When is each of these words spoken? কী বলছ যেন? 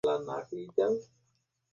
কী 0.03 0.07
বলছ 0.07 0.49
যেন? 0.77 0.93